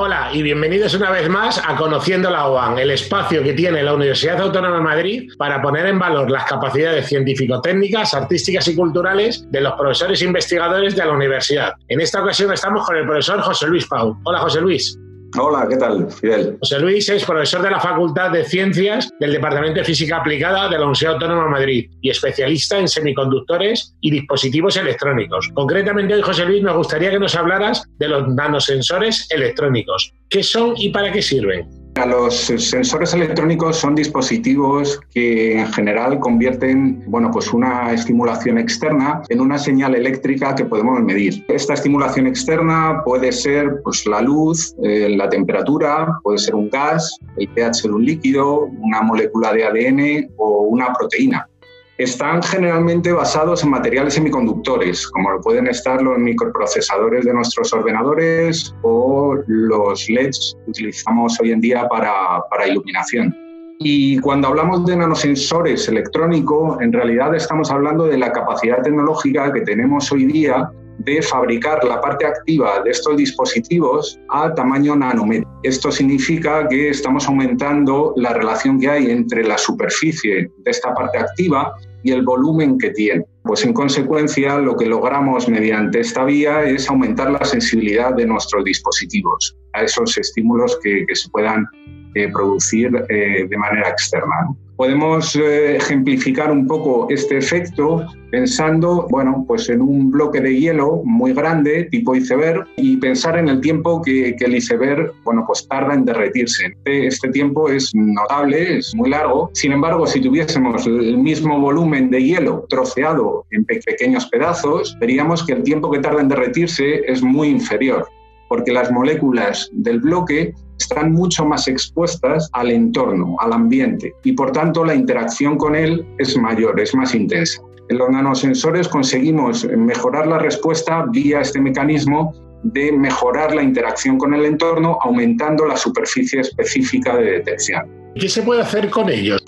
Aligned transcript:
Hola 0.00 0.30
y 0.32 0.44
bienvenidos 0.44 0.94
una 0.94 1.10
vez 1.10 1.28
más 1.28 1.58
a 1.58 1.74
Conociendo 1.74 2.30
la 2.30 2.46
OAN, 2.46 2.78
el 2.78 2.92
espacio 2.92 3.42
que 3.42 3.52
tiene 3.52 3.82
la 3.82 3.94
Universidad 3.94 4.40
Autónoma 4.40 4.76
de 4.76 4.82
Madrid 4.82 5.32
para 5.36 5.60
poner 5.60 5.86
en 5.86 5.98
valor 5.98 6.30
las 6.30 6.44
capacidades 6.44 7.08
científico-técnicas, 7.08 8.14
artísticas 8.14 8.68
y 8.68 8.76
culturales 8.76 9.50
de 9.50 9.60
los 9.60 9.72
profesores 9.72 10.22
e 10.22 10.26
investigadores 10.26 10.94
de 10.94 11.04
la 11.04 11.10
universidad. 11.10 11.72
En 11.88 12.00
esta 12.00 12.22
ocasión 12.22 12.52
estamos 12.52 12.86
con 12.86 12.94
el 12.94 13.06
profesor 13.06 13.40
José 13.40 13.66
Luis 13.66 13.88
Pau. 13.88 14.16
Hola 14.22 14.38
José 14.38 14.60
Luis. 14.60 14.96
Hola, 15.36 15.66
¿qué 15.68 15.76
tal, 15.76 16.10
Fidel? 16.10 16.56
José 16.60 16.78
Luis 16.80 17.08
es 17.10 17.24
profesor 17.24 17.60
de 17.62 17.70
la 17.70 17.80
Facultad 17.80 18.30
de 18.30 18.44
Ciencias 18.44 19.10
del 19.20 19.32
Departamento 19.32 19.80
de 19.80 19.84
Física 19.84 20.16
Aplicada 20.16 20.68
de 20.68 20.78
la 20.78 20.84
Universidad 20.84 21.14
Autónoma 21.14 21.44
de 21.44 21.50
Madrid 21.50 21.90
y 22.00 22.08
especialista 22.08 22.78
en 22.78 22.88
semiconductores 22.88 23.94
y 24.00 24.10
dispositivos 24.10 24.76
electrónicos. 24.78 25.50
Concretamente 25.52 26.14
hoy, 26.14 26.22
José 26.22 26.46
Luis, 26.46 26.62
nos 26.62 26.76
gustaría 26.76 27.10
que 27.10 27.18
nos 27.18 27.34
hablaras 27.34 27.84
de 27.98 28.08
los 28.08 28.26
nanosensores 28.28 29.26
electrónicos. 29.30 30.14
¿Qué 30.30 30.42
son 30.42 30.74
y 30.76 30.88
para 30.88 31.12
qué 31.12 31.20
sirven? 31.20 31.77
Los 32.06 32.34
sensores 32.36 33.12
electrónicos 33.12 33.76
son 33.76 33.94
dispositivos 33.94 35.00
que 35.12 35.58
en 35.58 35.66
general 35.72 36.18
convierten 36.20 37.02
bueno, 37.06 37.30
pues 37.30 37.52
una 37.52 37.92
estimulación 37.92 38.58
externa 38.58 39.22
en 39.28 39.40
una 39.40 39.58
señal 39.58 39.94
eléctrica 39.94 40.54
que 40.54 40.64
podemos 40.64 41.00
medir. 41.00 41.44
Esta 41.48 41.74
estimulación 41.74 42.26
externa 42.26 43.02
puede 43.04 43.32
ser 43.32 43.80
pues, 43.82 44.06
la 44.06 44.22
luz, 44.22 44.74
eh, 44.82 45.08
la 45.16 45.28
temperatura, 45.28 46.18
puede 46.22 46.38
ser 46.38 46.54
un 46.54 46.70
gas, 46.70 47.18
el 47.36 47.48
pH 47.48 47.82
de 47.82 47.90
un 47.90 48.04
líquido, 48.04 48.66
una 48.80 49.02
molécula 49.02 49.52
de 49.52 49.64
ADN 49.64 50.30
o 50.36 50.62
una 50.62 50.92
proteína 50.92 51.48
están 51.98 52.42
generalmente 52.42 53.12
basados 53.12 53.64
en 53.64 53.70
materiales 53.70 54.14
semiconductores, 54.14 55.06
como 55.08 55.32
lo 55.32 55.40
pueden 55.40 55.66
estar 55.66 56.00
los 56.00 56.16
microprocesadores 56.18 57.24
de 57.24 57.34
nuestros 57.34 57.72
ordenadores 57.72 58.72
o 58.82 59.36
los 59.48 60.08
LEDs 60.08 60.56
que 60.64 60.70
utilizamos 60.70 61.38
hoy 61.40 61.50
en 61.50 61.60
día 61.60 61.88
para, 61.88 62.40
para 62.50 62.68
iluminación. 62.68 63.36
Y 63.80 64.18
cuando 64.20 64.48
hablamos 64.48 64.86
de 64.86 64.96
nanosensores 64.96 65.88
electrónicos, 65.88 66.80
en 66.80 66.92
realidad 66.92 67.34
estamos 67.34 67.70
hablando 67.70 68.06
de 68.06 68.18
la 68.18 68.32
capacidad 68.32 68.80
tecnológica 68.82 69.52
que 69.52 69.60
tenemos 69.62 70.10
hoy 70.12 70.26
día 70.26 70.70
de 70.98 71.22
fabricar 71.22 71.84
la 71.84 72.00
parte 72.00 72.26
activa 72.26 72.80
de 72.82 72.90
estos 72.90 73.16
dispositivos 73.16 74.18
a 74.30 74.52
tamaño 74.52 74.96
nanómetro. 74.96 75.48
Esto 75.62 75.92
significa 75.92 76.66
que 76.68 76.90
estamos 76.90 77.28
aumentando 77.28 78.12
la 78.16 78.32
relación 78.32 78.80
que 78.80 78.88
hay 78.88 79.10
entre 79.10 79.44
la 79.44 79.58
superficie 79.58 80.50
de 80.56 80.70
esta 80.70 80.92
parte 80.94 81.18
activa 81.18 81.72
y 82.02 82.12
el 82.12 82.22
volumen 82.22 82.78
que 82.78 82.90
tiene. 82.90 83.24
Pues 83.42 83.64
en 83.64 83.72
consecuencia 83.72 84.58
lo 84.58 84.76
que 84.76 84.86
logramos 84.86 85.48
mediante 85.48 86.00
esta 86.00 86.24
vía 86.24 86.64
es 86.64 86.88
aumentar 86.88 87.30
la 87.30 87.44
sensibilidad 87.44 88.14
de 88.14 88.26
nuestros 88.26 88.64
dispositivos 88.64 89.56
a 89.72 89.82
esos 89.82 90.16
estímulos 90.18 90.78
que, 90.82 91.06
se 91.14 91.28
puedan 91.30 91.66
eh, 92.14 92.28
producir 92.32 92.90
eh, 93.08 93.46
de 93.48 93.56
manera 93.56 93.88
externa. 93.88 94.48
Podemos 94.78 95.34
eh, 95.34 95.74
ejemplificar 95.74 96.52
un 96.52 96.64
poco 96.68 97.08
este 97.10 97.36
efecto 97.36 98.06
pensando, 98.30 99.08
bueno, 99.10 99.44
pues 99.48 99.68
en 99.70 99.82
un 99.82 100.12
bloque 100.12 100.40
de 100.40 100.54
hielo 100.54 101.02
muy 101.04 101.32
grande, 101.32 101.88
tipo 101.90 102.14
iceberg, 102.14 102.64
y 102.76 102.96
pensar 102.98 103.36
en 103.36 103.48
el 103.48 103.60
tiempo 103.60 104.00
que, 104.00 104.36
el 104.38 104.54
iceberg, 104.54 105.12
bueno, 105.24 105.42
pues 105.48 105.66
tarda 105.66 105.94
en 105.94 106.04
derretirse. 106.04 106.66
Este, 106.66 107.08
este 107.08 107.28
tiempo 107.30 107.68
es 107.68 107.90
notable, 107.92 108.78
es 108.78 108.94
muy 108.94 109.10
largo. 109.10 109.50
Sin 109.52 109.72
embargo, 109.72 110.06
si 110.06 110.20
tuviésemos 110.20 110.86
el 110.86 111.18
mismo 111.18 111.58
volumen 111.58 112.08
de 112.10 112.22
hielo 112.22 112.64
troceado 112.68 113.46
en 113.50 113.64
pequeños 113.64 114.26
pedazos, 114.26 114.96
veríamos 115.00 115.44
que 115.44 115.54
el 115.54 115.64
tiempo 115.64 115.90
que 115.90 115.98
tarda 115.98 116.20
en 116.20 116.28
derretirse 116.28 117.02
es 117.10 117.20
muy 117.20 117.48
inferior 117.48 118.06
porque 118.48 118.72
las 118.72 118.90
moléculas 118.90 119.70
del 119.72 120.00
bloque 120.00 120.54
están 120.78 121.12
mucho 121.12 121.44
más 121.44 121.68
expuestas 121.68 122.48
al 122.52 122.70
entorno, 122.70 123.36
al 123.40 123.52
ambiente, 123.52 124.12
y 124.24 124.32
por 124.32 124.52
tanto 124.52 124.84
la 124.84 124.94
interacción 124.94 125.56
con 125.56 125.74
él 125.74 126.06
es 126.18 126.36
mayor, 126.36 126.80
es 126.80 126.94
más 126.94 127.14
intensa. 127.14 127.60
En 127.88 127.98
los 127.98 128.10
nanosensores 128.10 128.86
conseguimos 128.88 129.64
mejorar 129.64 130.26
la 130.26 130.38
respuesta 130.38 131.06
vía 131.10 131.40
este 131.40 131.60
mecanismo 131.60 132.32
de 132.62 132.92
mejorar 132.92 133.54
la 133.54 133.62
interacción 133.62 134.18
con 134.18 134.34
el 134.34 134.44
entorno 134.44 134.98
aumentando 135.02 135.64
la 135.64 135.76
superficie 135.76 136.40
específica 136.40 137.16
de 137.16 137.32
detección. 137.32 137.82
¿Qué 138.18 138.28
se 138.28 138.42
puede 138.42 138.62
hacer 138.62 138.90
con 138.90 139.08
ellos? 139.08 139.44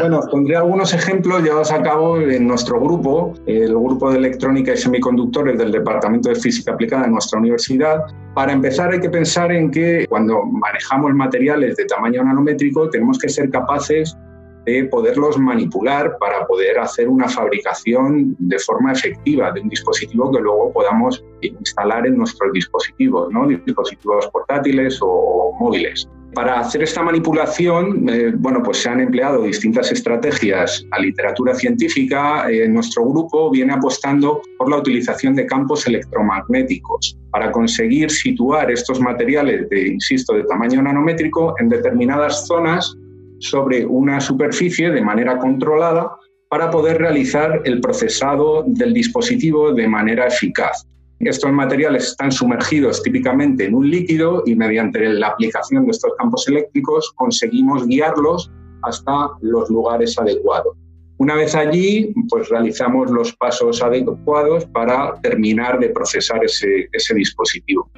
Bueno, 0.00 0.20
pondré 0.30 0.56
algunos 0.56 0.92
ejemplos 0.92 1.42
llevados 1.42 1.70
a 1.70 1.82
cabo 1.82 2.18
en 2.18 2.48
nuestro 2.48 2.80
grupo, 2.80 3.34
el 3.46 3.68
grupo 3.68 4.10
de 4.10 4.18
electrónica 4.18 4.72
y 4.72 4.76
semiconductores 4.76 5.56
del 5.58 5.70
Departamento 5.70 6.28
de 6.28 6.34
Física 6.34 6.72
Aplicada 6.72 7.02
de 7.04 7.10
nuestra 7.10 7.38
universidad. 7.38 8.00
Para 8.34 8.52
empezar 8.52 8.92
hay 8.92 9.00
que 9.00 9.10
pensar 9.10 9.52
en 9.52 9.70
que 9.70 10.06
cuando 10.08 10.42
manejamos 10.44 11.12
materiales 11.14 11.76
de 11.76 11.84
tamaño 11.84 12.24
nanométrico 12.24 12.90
tenemos 12.90 13.18
que 13.18 13.28
ser 13.28 13.50
capaces 13.50 14.16
de 14.64 14.84
poderlos 14.84 15.38
manipular 15.38 16.18
para 16.18 16.46
poder 16.46 16.78
hacer 16.78 17.08
una 17.08 17.28
fabricación 17.28 18.34
de 18.38 18.58
forma 18.58 18.92
efectiva 18.92 19.52
de 19.52 19.60
un 19.60 19.68
dispositivo 19.68 20.30
que 20.32 20.40
luego 20.40 20.72
podamos 20.72 21.24
instalar 21.40 22.06
en 22.06 22.18
nuestros 22.18 22.52
dispositivos, 22.52 23.32
¿no? 23.32 23.46
dispositivos 23.46 24.26
portátiles 24.28 24.98
o 25.00 25.52
móviles. 25.58 26.08
Para 26.38 26.60
hacer 26.60 26.84
esta 26.84 27.02
manipulación, 27.02 28.08
eh, 28.08 28.32
bueno, 28.36 28.62
pues 28.62 28.78
se 28.78 28.88
han 28.88 29.00
empleado 29.00 29.42
distintas 29.42 29.90
estrategias. 29.90 30.86
La 30.92 31.00
literatura 31.00 31.52
científica, 31.52 32.48
eh, 32.48 32.68
nuestro 32.68 33.04
grupo 33.06 33.50
viene 33.50 33.72
apostando 33.72 34.40
por 34.56 34.70
la 34.70 34.76
utilización 34.76 35.34
de 35.34 35.46
campos 35.46 35.88
electromagnéticos 35.88 37.18
para 37.32 37.50
conseguir 37.50 38.08
situar 38.12 38.70
estos 38.70 39.00
materiales, 39.00 39.68
de, 39.68 39.88
insisto, 39.88 40.32
de 40.34 40.44
tamaño 40.44 40.80
nanométrico 40.80 41.56
en 41.58 41.70
determinadas 41.70 42.46
zonas 42.46 42.96
sobre 43.40 43.84
una 43.84 44.20
superficie 44.20 44.92
de 44.92 45.02
manera 45.02 45.38
controlada 45.38 46.08
para 46.50 46.70
poder 46.70 46.98
realizar 46.98 47.62
el 47.64 47.80
procesado 47.80 48.62
del 48.64 48.94
dispositivo 48.94 49.72
de 49.72 49.88
manera 49.88 50.28
eficaz. 50.28 50.86
Estos 51.20 51.50
materiales 51.50 52.04
están 52.04 52.30
sumergidos 52.30 53.02
típicamente 53.02 53.64
en 53.64 53.74
un 53.74 53.90
líquido 53.90 54.44
y 54.46 54.54
mediante 54.54 55.00
la 55.08 55.28
aplicación 55.28 55.84
de 55.84 55.90
estos 55.90 56.12
campos 56.16 56.46
eléctricos 56.46 57.12
conseguimos 57.16 57.86
guiarlos 57.88 58.52
hasta 58.82 59.30
los 59.40 59.68
lugares 59.68 60.16
adecuados. 60.16 60.76
Una 61.16 61.34
vez 61.34 61.56
allí, 61.56 62.14
pues 62.28 62.48
realizamos 62.48 63.10
los 63.10 63.32
pasos 63.34 63.82
adecuados 63.82 64.66
para 64.66 65.14
terminar 65.20 65.80
de 65.80 65.88
procesar 65.88 66.44
ese, 66.44 66.88
ese 66.92 67.14
dispositivo. 67.14 67.90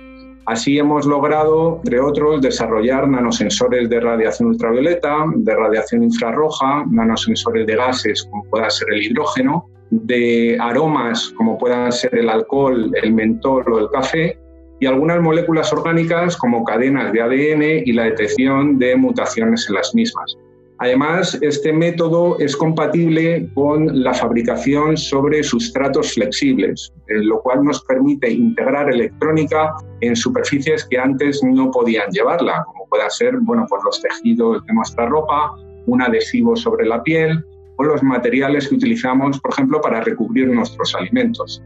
Así 0.47 0.79
hemos 0.79 1.05
logrado, 1.05 1.81
entre 1.85 2.01
otros, 2.01 2.41
desarrollar 2.41 3.07
nanosensores 3.07 3.91
de 3.91 4.01
radiación 4.01 4.49
ultravioleta, 4.49 5.27
de 5.37 5.55
radiación 5.55 6.03
infrarroja, 6.03 6.87
nanosensores 6.91 7.67
de 7.67 7.77
gases 7.77 8.25
como 8.25 8.45
pueda 8.45 8.71
ser 8.71 8.89
el 8.95 9.03
hidrógeno, 9.03 9.70
de 9.91 10.57
aromas 10.61 11.33
como 11.37 11.59
puedan 11.59 11.91
ser 11.93 12.15
el 12.15 12.29
alcohol, 12.29 12.91
el 13.03 13.13
mentol 13.13 13.65
o 13.73 13.79
el 13.79 13.89
café, 13.91 14.39
y 14.81 14.87
algunas 14.87 15.21
moléculas 15.21 15.73
orgánicas 15.73 16.37
como 16.37 16.65
cadenas 16.65 17.13
de 17.13 17.21
ADN 17.21 17.63
y 17.85 17.93
la 17.93 18.05
detección 18.05 18.79
de 18.79 18.97
mutaciones 18.97 19.67
en 19.69 19.75
las 19.75 19.95
mismas. 19.95 20.37
Además, 20.79 21.39
este 21.43 21.75
método 21.75 22.39
es 22.39 22.57
compatible 22.57 23.47
con 23.53 24.03
la 24.03 24.15
fabricación 24.15 24.97
sobre 24.97 25.43
sustratos 25.43 26.15
flexibles, 26.15 26.91
lo 27.09 27.43
cual 27.43 27.63
nos 27.65 27.85
permite 27.85 28.31
integrar 28.31 28.91
electrónica 28.91 29.75
en 30.01 30.17
superficies 30.17 30.87
que 30.87 30.99
antes 30.99 31.43
no 31.45 31.71
podían 31.71 32.11
llevarla, 32.11 32.65
como 32.65 32.87
pueda 32.89 33.11
ser 33.11 33.37
bueno, 33.43 33.67
pues 33.69 33.83
los 33.85 34.01
tejidos 34.01 34.65
de 34.65 34.73
nuestra 34.73 35.05
ropa, 35.05 35.55
un 35.85 36.01
adhesivo 36.01 36.57
sobre 36.57 36.87
la 36.87 37.03
piel 37.03 37.45
los 37.83 38.03
materiales 38.03 38.69
que 38.69 38.75
utilizamos, 38.75 39.41
por 39.41 39.53
ejemplo, 39.53 39.81
para 39.81 40.01
recubrir 40.01 40.49
nuestros 40.49 40.95
alimentos. 40.95 41.63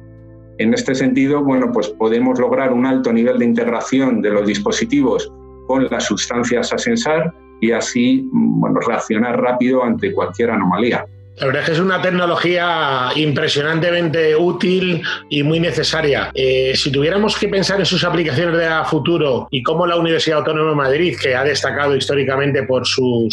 En 0.59 0.73
este 0.73 0.95
sentido, 0.95 1.43
bueno, 1.43 1.73
pues 1.73 1.89
podemos 1.89 2.39
lograr 2.39 2.73
un 2.73 2.87
alto 2.87 3.13
nivel 3.13 3.39
de 3.39 3.45
integración 3.45 4.23
de 4.23 4.31
los 4.31 4.47
dispositivos 4.47 5.33
con 5.67 5.85
las 5.91 6.05
sustancias 6.05 6.73
a 6.73 6.79
sensar 6.79 7.35
y 7.61 7.73
así 7.73 8.29
bueno, 8.33 8.81
reaccionar 8.81 9.41
rápido 9.41 9.83
ante 9.83 10.13
cualquier 10.13 10.51
anomalía. 10.51 11.07
La 11.37 11.47
verdad 11.47 11.63
es 11.63 11.67
que 11.67 11.75
es 11.75 11.81
una 11.81 12.01
tecnología 12.01 13.11
impresionantemente 13.17 14.37
útil 14.37 15.03
y 15.29 15.43
muy 15.43 15.59
necesaria. 15.59 16.31
Eh, 16.33 16.75
si 16.77 16.93
tuviéramos 16.93 17.37
que 17.37 17.49
pensar 17.49 17.81
en 17.81 17.87
sus 17.87 18.05
aplicaciones 18.05 18.57
de 18.57 18.69
futuro 18.85 19.49
y 19.51 19.63
cómo 19.63 19.85
la 19.87 19.97
Universidad 19.97 20.39
Autónoma 20.39 20.71
de 20.71 20.77
Madrid, 20.77 21.17
que 21.21 21.35
ha 21.35 21.43
destacado 21.43 21.97
históricamente 21.97 22.63
por 22.63 22.87
su 22.87 23.29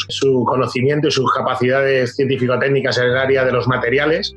conocimiento 0.48 1.10
y 1.10 1.12
sus 1.12 1.32
capacidades 1.32 2.16
científico-técnicas 2.16 2.98
en 2.98 3.04
el 3.06 3.18
área 3.18 3.46
de 3.46 3.52
los 3.52 3.68
materiales, 3.68 4.36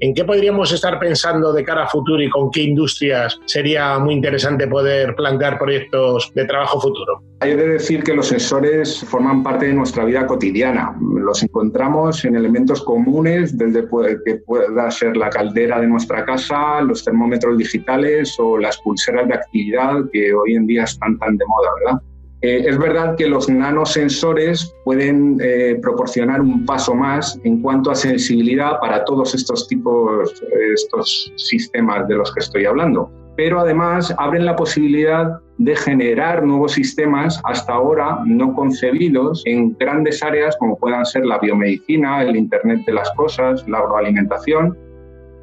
¿En 0.00 0.12
qué 0.12 0.24
podríamos 0.24 0.72
estar 0.72 0.98
pensando 0.98 1.52
de 1.52 1.64
cara 1.64 1.84
a 1.84 1.88
futuro 1.88 2.22
y 2.22 2.28
con 2.28 2.50
qué 2.50 2.62
industrias 2.62 3.38
sería 3.46 3.98
muy 3.98 4.14
interesante 4.14 4.66
poder 4.66 5.14
plantear 5.14 5.58
proyectos 5.58 6.30
de 6.34 6.44
trabajo 6.44 6.80
futuro? 6.80 7.22
Hay 7.44 7.54
de 7.56 7.68
decir 7.68 8.02
que 8.02 8.14
los 8.14 8.28
sensores 8.28 9.04
forman 9.04 9.42
parte 9.42 9.66
de 9.66 9.74
nuestra 9.74 10.02
vida 10.06 10.26
cotidiana. 10.26 10.96
Los 10.98 11.42
encontramos 11.42 12.24
en 12.24 12.36
elementos 12.36 12.82
comunes, 12.82 13.58
desde 13.58 13.86
que 14.24 14.36
pueda 14.36 14.90
ser 14.90 15.14
la 15.14 15.28
caldera 15.28 15.78
de 15.78 15.86
nuestra 15.86 16.24
casa, 16.24 16.80
los 16.80 17.04
termómetros 17.04 17.58
digitales 17.58 18.34
o 18.38 18.56
las 18.56 18.78
pulseras 18.78 19.28
de 19.28 19.34
actividad 19.34 20.08
que 20.10 20.32
hoy 20.32 20.54
en 20.54 20.66
día 20.66 20.84
están 20.84 21.18
tan 21.18 21.36
de 21.36 21.44
moda, 21.44 21.68
¿verdad? 21.84 22.02
Eh, 22.40 22.64
es 22.66 22.78
verdad 22.78 23.14
que 23.14 23.28
los 23.28 23.46
nanosensores 23.46 24.74
pueden 24.82 25.36
eh, 25.42 25.78
proporcionar 25.82 26.40
un 26.40 26.64
paso 26.64 26.94
más 26.94 27.38
en 27.44 27.60
cuanto 27.60 27.90
a 27.90 27.94
sensibilidad 27.94 28.80
para 28.80 29.04
todos 29.04 29.34
estos 29.34 29.68
tipos, 29.68 30.32
estos 30.74 31.30
sistemas 31.36 32.08
de 32.08 32.14
los 32.14 32.32
que 32.32 32.40
estoy 32.40 32.64
hablando 32.64 33.10
pero 33.36 33.60
además 33.60 34.14
abren 34.18 34.44
la 34.44 34.56
posibilidad 34.56 35.40
de 35.58 35.76
generar 35.76 36.44
nuevos 36.44 36.72
sistemas 36.72 37.40
hasta 37.44 37.74
ahora 37.74 38.18
no 38.24 38.54
concebidos 38.54 39.42
en 39.46 39.76
grandes 39.78 40.22
áreas 40.22 40.56
como 40.58 40.76
puedan 40.78 41.06
ser 41.06 41.24
la 41.24 41.38
biomedicina, 41.38 42.22
el 42.22 42.36
Internet 42.36 42.84
de 42.86 42.92
las 42.92 43.10
Cosas, 43.12 43.66
la 43.68 43.78
agroalimentación, 43.78 44.76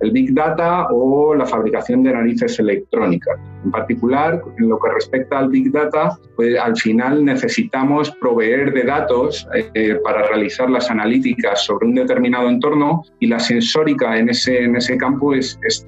el 0.01 0.11
Big 0.11 0.33
Data 0.33 0.87
o 0.89 1.35
la 1.35 1.45
fabricación 1.45 2.03
de 2.03 2.11
narices 2.11 2.59
electrónicas. 2.59 3.37
En 3.63 3.71
particular, 3.71 4.41
en 4.57 4.69
lo 4.69 4.79
que 4.79 4.89
respecta 4.89 5.37
al 5.37 5.49
Big 5.49 5.71
Data, 5.71 6.17
pues 6.35 6.57
al 6.59 6.75
final 6.75 7.23
necesitamos 7.23 8.09
proveer 8.19 8.73
de 8.73 8.83
datos 8.83 9.47
eh, 9.53 9.99
para 10.03 10.27
realizar 10.27 10.69
las 10.69 10.89
analíticas 10.89 11.63
sobre 11.63 11.87
un 11.87 11.95
determinado 11.95 12.49
entorno 12.49 13.03
y 13.19 13.27
la 13.27 13.39
sensórica 13.39 14.17
en 14.17 14.29
ese, 14.29 14.63
en 14.63 14.75
ese 14.75 14.97
campo 14.97 15.33
es, 15.35 15.57
es 15.63 15.85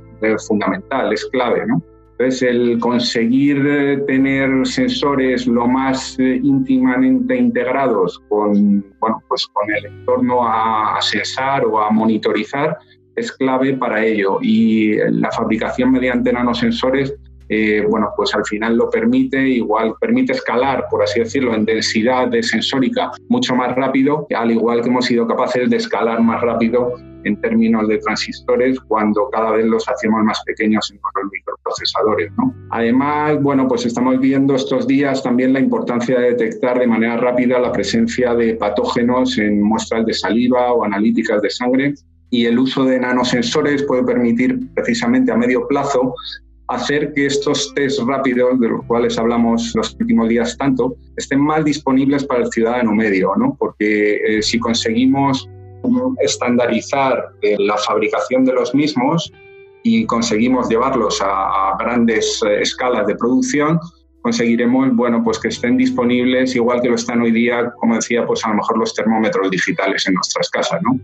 fundamental, 0.48 1.12
es 1.12 1.26
clave. 1.26 1.66
¿no? 1.66 1.82
Entonces, 2.18 2.44
el 2.44 2.80
conseguir 2.80 3.66
eh, 3.66 3.98
tener 4.08 4.66
sensores 4.66 5.48
lo 5.48 5.68
más 5.68 6.18
eh, 6.20 6.40
íntimamente 6.44 7.36
integrados 7.36 8.22
con, 8.30 8.86
bueno, 9.00 9.22
pues 9.28 9.48
con 9.48 9.70
el 9.74 9.86
entorno 9.86 10.48
a, 10.48 10.98
a 10.98 11.02
sensar 11.02 11.66
o 11.66 11.80
a 11.80 11.90
monitorizar 11.90 12.78
es 13.16 13.32
clave 13.32 13.74
para 13.74 14.06
ello. 14.06 14.38
Y 14.42 14.96
la 15.12 15.32
fabricación 15.32 15.92
mediante 15.92 16.32
nanosensores 16.32 17.16
eh, 17.50 17.86
bueno, 17.88 18.10
pues 18.16 18.34
al 18.34 18.46
final 18.46 18.78
lo 18.78 18.90
permite, 18.90 19.48
igual 19.48 19.94
permite 20.00 20.34
escalar, 20.34 20.86
por 20.90 21.04
así 21.04 21.20
decirlo, 21.20 21.54
en 21.54 21.66
densidad 21.66 22.28
de 22.30 22.42
sensórica 22.42 23.12
mucho 23.30 23.56
más 23.56 23.76
rápido, 23.76 24.26
al 24.36 24.52
igual 24.52 24.82
que 24.82 24.90
hemos 24.90 25.06
sido 25.06 25.28
capaces 25.28 25.70
de 25.70 25.78
escalar 25.78 26.22
más 26.22 26.42
rápido 26.42 26.94
en 27.24 27.40
términos 27.42 27.88
de 27.88 27.98
transistores 28.00 28.80
cuando 28.82 29.30
cada 29.32 29.52
vez 29.52 29.66
los 29.66 29.88
hacemos 29.88 30.24
más 30.24 30.42
pequeños 30.46 30.92
en 30.92 31.00
los 31.04 31.32
microprocesadores. 31.32 32.32
Además, 32.72 33.42
bueno, 33.42 33.68
pues 33.68 33.86
estamos 33.86 34.20
viendo 34.20 34.56
estos 34.56 34.88
días 34.88 35.24
también 35.24 35.54
la 35.54 35.60
importancia 35.60 36.20
de 36.20 36.32
detectar 36.32 36.80
de 36.80 36.88
manera 36.88 37.18
rápida 37.18 37.60
la 37.60 37.72
presencia 37.72 38.34
de 38.34 38.56
patógenos 38.56 39.38
en 39.38 39.62
muestras 39.62 40.06
de 40.06 40.14
saliva 40.14 40.74
o 40.74 40.84
analíticas 40.84 41.42
de 41.42 41.50
sangre 41.50 41.94
y 42.30 42.46
el 42.46 42.58
uso 42.58 42.84
de 42.84 43.00
nanosensores 43.00 43.84
puede 43.84 44.04
permitir 44.04 44.60
precisamente 44.74 45.32
a 45.32 45.38
medio 45.38 45.68
plazo 45.68 46.16
hacer 46.68 47.14
que 47.14 47.28
estos 47.28 47.74
test 47.76 48.00
rápidos, 48.08 48.60
de 48.60 48.70
los 48.70 48.84
cuales 48.86 49.18
hablamos 49.18 49.74
los 49.76 49.96
últimos 50.00 50.30
días 50.30 50.58
tanto, 50.58 50.96
estén 51.18 51.42
más 51.42 51.64
disponibles 51.66 52.26
para 52.26 52.42
el 52.42 52.52
ciudadano 52.52 52.94
medio, 52.94 53.34
¿no? 53.38 53.56
porque 53.60 54.16
eh, 54.16 54.42
si 54.42 54.60
conseguimos 54.60 55.48
estandarizar 56.20 57.30
eh, 57.42 57.56
la 57.60 57.78
fabricación 57.78 58.46
de 58.46 58.54
los 58.54 58.74
mismos 58.74 59.32
y 59.84 60.06
conseguimos 60.06 60.70
llevarlos 60.70 61.22
a, 61.22 61.76
grandes 61.80 62.42
eh, 62.48 62.62
escalas 62.62 63.06
de 63.08 63.16
producción, 63.16 63.80
conseguiremos 64.22 64.96
bueno, 64.96 65.24
pues 65.24 65.40
que 65.40 65.50
estén 65.50 65.78
disponibles 65.78 66.56
igual 66.56 66.82
que 66.82 66.90
lo 66.90 66.96
están 66.96 67.22
hoy 67.22 67.32
día, 67.32 67.72
como 67.80 67.96
decía, 67.96 68.26
pues 68.26 68.46
a 68.46 68.50
lo 68.50 68.56
mejor 68.56 68.78
los 68.78 68.94
termómetros 68.94 69.52
digitales 69.52 70.08
en 70.08 70.14
nuestras 70.14 70.50
casas. 70.50 70.82
¿no? 70.84 71.00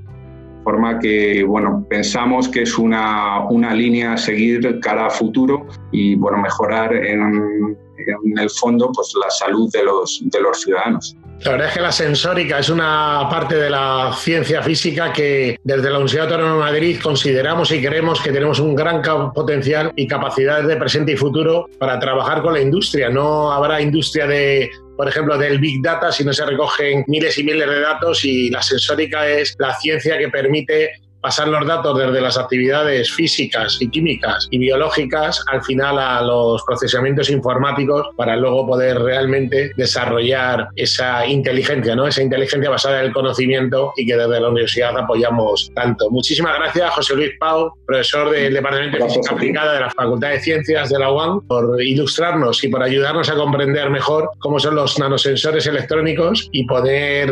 forma 0.64 1.00
que 1.00 1.44
bueno, 1.44 1.86
pensamos 1.90 2.48
que 2.48 2.62
es 2.62 2.78
una, 2.78 3.46
una 3.50 3.74
línea 3.74 4.14
a 4.14 4.18
seguir 4.18 4.80
cara 4.82 5.08
a 5.08 5.10
futuro 5.10 5.66
y 5.92 6.16
bueno, 6.16 6.38
mejorar 6.38 6.94
en, 6.94 7.78
en 8.26 8.38
el 8.38 8.50
fondo 8.50 8.92
pues, 8.94 9.14
la 9.22 9.30
salud 9.30 9.70
de 9.72 9.84
los, 9.84 10.22
de 10.24 10.42
los 10.42 10.62
ciudadanos. 10.62 11.16
La 11.44 11.52
verdad 11.52 11.68
es 11.70 11.74
que 11.74 11.82
la 11.82 11.92
sensórica 11.94 12.60
es 12.60 12.70
una 12.70 13.26
parte 13.30 13.56
de 13.56 13.70
la 13.70 14.14
ciencia 14.18 14.62
física 14.62 15.14
que 15.14 15.58
desde 15.64 15.84
la 15.84 15.96
Universidad 15.96 16.26
Autónoma 16.26 16.54
de 16.54 16.60
Madrid 16.60 17.00
consideramos 17.02 17.72
y 17.72 17.82
creemos 17.82 18.22
que 18.22 18.34
tenemos 18.34 18.60
un 18.60 18.76
gran 18.76 19.02
potencial 19.34 19.94
y 19.96 20.06
capacidades 20.06 20.68
de 20.68 20.76
presente 20.76 21.14
y 21.14 21.16
futuro 21.16 21.70
para 21.80 21.98
trabajar 21.98 22.42
con 22.42 22.54
la 22.54 22.62
industria. 22.62 23.10
No 23.10 23.54
habrá 23.54 23.82
industria 23.82 24.28
de 24.28 24.70
por 24.98 25.08
ejemplo, 25.08 25.38
del 25.38 25.60
Big 25.60 25.82
Data 25.82 26.12
si 26.12 26.26
no 26.26 26.34
se 26.34 26.46
recogen 26.46 27.06
miles 27.08 27.38
y 27.38 27.44
miles 27.46 27.70
de 27.70 27.80
datos 27.80 28.26
y 28.26 28.50
la 28.50 28.62
sensórica 28.62 29.26
es 29.30 29.56
la 29.58 29.74
ciencia 29.76 30.18
que 30.18 30.28
permite 30.28 30.92
pasar 31.21 31.48
los 31.48 31.66
datos 31.66 31.98
desde 31.98 32.21
las 32.21 32.38
actividades 32.38 33.12
físicas 33.12 33.77
y 33.80 33.89
químicas 33.89 34.48
y 34.51 34.57
biológicas 34.57 35.44
al 35.48 35.63
final 35.63 36.00
a 36.00 36.21
los 36.21 36.63
procesamientos 36.63 37.30
informáticos 37.30 38.07
para 38.16 38.36
luego 38.36 38.66
poder 38.68 39.00
realmente 39.00 39.71
desarrollar 39.75 40.68
esa 40.75 41.25
inteligencia, 41.25 41.95
¿no? 41.95 42.07
Esa 42.07 42.21
inteligencia 42.21 42.69
basada 42.69 43.00
en 43.00 43.07
el 43.07 43.13
conocimiento 43.13 43.94
y 43.95 44.06
que 44.06 44.16
desde 44.16 44.39
la 44.39 44.50
universidad 44.50 44.98
apoyamos 44.98 45.71
tanto. 45.75 46.10
Muchísimas 46.10 46.57
gracias, 46.57 46.89
José 46.92 47.16
Luis 47.16 47.31
Pau, 47.39 47.74
profesor 47.86 48.30
del 48.30 48.54
Departamento 48.54 48.98
de 48.98 49.06
Física 49.06 49.33
Aplicada 49.33 49.74
de 49.74 49.80
la 49.81 49.89
Facultad 49.89 50.30
de 50.30 50.39
Ciencias 50.39 50.89
de 50.89 51.00
la 51.00 51.12
UAM, 51.12 51.42
por 51.48 51.81
ilustrarnos 51.81 52.63
y 52.63 52.69
por 52.69 52.83
ayudarnos 52.83 53.30
a 53.30 53.36
comprender 53.36 53.89
mejor 53.89 54.30
cómo 54.39 54.60
son 54.60 54.75
los 54.75 54.98
nanosensores 55.00 55.65
electrónicos 55.68 56.50
y 56.51 56.65
poner 56.65 57.31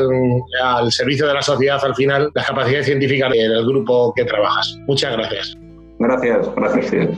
al 0.63 0.91
servicio 0.91 1.27
de 1.27 1.33
la 1.33 1.41
sociedad 1.41 1.83
al 1.83 1.95
final 1.95 2.31
las 2.33 2.47
capacidades 2.47 2.85
científicas 2.85 3.31
del 3.31 3.65
grupo 3.65 3.76
grupo 3.77 4.13
que 4.15 4.25
trabajas. 4.25 4.77
Muchas 4.87 5.13
gracias. 5.13 5.55
Gracias, 5.99 6.55
gracias. 6.55 7.09